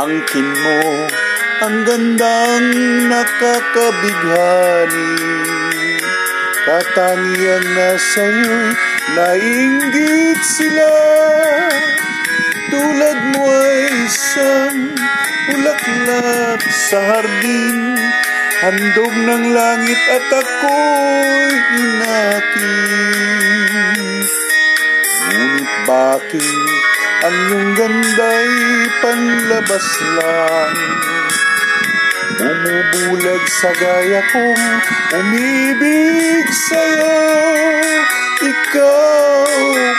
Angkin 0.00 0.48
mo 0.48 0.80
ang 1.60 1.84
gandang 1.84 2.72
nakakabighani. 3.12 5.12
Katangian 6.64 7.64
na 7.76 8.00
sa'yo'y 8.00 8.72
nainggit 9.12 10.40
sila. 10.40 10.88
Tulad 12.72 13.36
mo 13.36 13.44
ay 13.44 14.08
isang 14.08 14.96
bulaklak 15.52 16.64
sa 16.64 17.04
hardin. 17.04 18.00
Handog 18.64 19.12
ng 19.12 19.52
langit 19.52 20.00
at 20.16 20.32
ako'y 20.32 21.60
inakit 21.80 23.40
Ngunit 25.28 25.72
bakit 25.88 26.44
ang 27.20 27.36
iyong 27.36 27.70
ganda'y 27.76 28.52
panlabas 29.04 29.88
lang. 30.16 30.76
Bumubulag 32.40 33.44
sa 33.44 33.70
gaya 33.76 34.24
kong 34.32 34.64
umibig 35.20 36.48
sa'yo. 36.48 37.20
Ikaw 38.40 39.52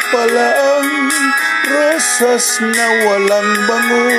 pala 0.09 0.49
ang 0.49 1.13
rosas 1.69 2.57
na 2.65 2.87
walang 3.05 3.53
bango. 3.69 4.09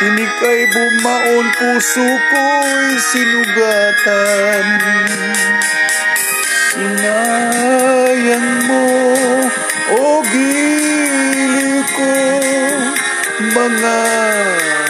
Tinig 0.00 0.32
ay 0.44 0.60
bumaon, 0.76 1.46
puso 1.56 2.04
ko'y 2.04 3.00
sinugatan. 3.00 4.66
Sinayang 6.68 7.29
Mga 13.70 14.02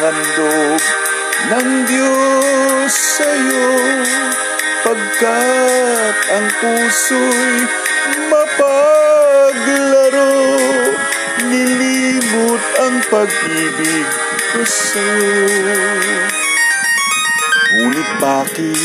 handog 0.00 0.80
ng 1.52 1.84
Diyos 1.84 2.88
sa'yo. 2.96 3.68
Pagkat 4.80 6.16
ang 6.32 6.48
puso'y 6.48 7.68
mapaglaro 8.32 9.20
Nilimot 11.44 12.64
ang 12.80 13.04
pag-ibig 13.12 14.08
ko 14.56 14.64
sa'yo. 14.64 15.44
Ngunit 17.76 18.10
bakit 18.16 18.80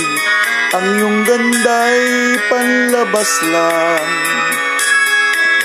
ang 0.76 0.86
iyong 0.92 1.24
ganda'y 1.24 2.36
panlabas 2.52 3.32
lang? 3.48 4.08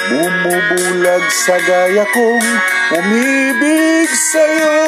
Bumubulag 0.06 1.26
sa 1.34 1.58
gaya 1.66 2.06
kong 2.14 2.78
umibig 2.91 4.10
sa'yo 4.10 4.78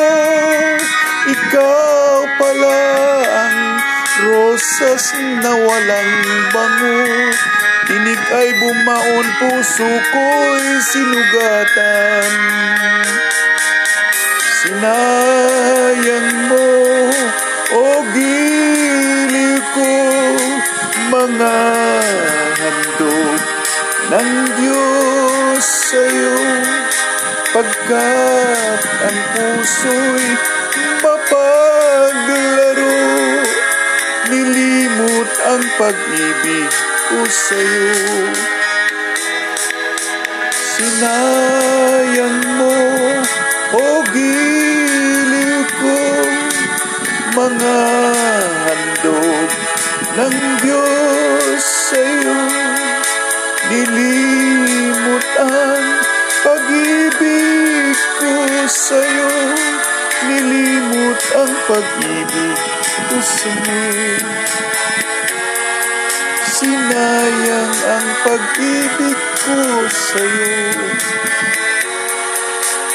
Ikaw 1.22 2.18
pala 2.34 2.82
ang 3.22 3.58
rosas 4.26 5.14
na 5.42 5.52
walang 5.54 6.14
bango. 6.50 7.02
Tinig 7.86 8.22
ay 8.34 8.48
bumaon, 8.58 9.26
puso 9.38 9.86
ko'y 9.86 10.66
sinugatan. 10.82 12.32
Sinayang 14.62 16.30
mo, 16.50 16.70
o 17.74 17.82
gili 18.14 19.58
ko 19.74 19.94
Mga 21.10 21.58
handog 22.62 23.42
ng 24.10 24.30
Diyos 24.58 25.01
Pagkat 27.62 28.82
ang 29.06 29.18
puso'y 29.38 30.34
mapaglaro 30.98 32.98
Nilimot 34.34 35.30
ang 35.46 35.62
pag-ibig 35.78 36.74
ko 37.06 37.22
sa'yo. 37.22 38.34
Sinayang 40.58 42.42
mo, 42.58 42.82
o 43.78 43.82
giliw 44.10 45.62
ko 45.78 45.98
Mga 47.30 47.78
handog 48.66 49.50
ng 50.18 50.34
Diyos 50.66 51.62
sa'yo 51.62 52.38
Nilimot 53.70 55.26
ang 55.46 55.71
sa'yo. 58.68 59.28
Nilimot 60.22 61.20
ang 61.34 61.54
pag-ibig 61.66 62.58
ko 63.10 63.16
sa'yo 63.18 64.22
Sinayang 66.62 67.74
ang 67.74 68.08
pag-ibig 68.22 69.18
ko 69.42 69.58
sa'yo. 69.90 70.54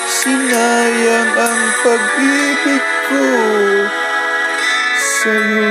Sinayang 0.07 1.31
ang 1.35 1.61
pag-ibig 1.83 2.85
ko 3.11 3.25
sa'yo 4.95 5.66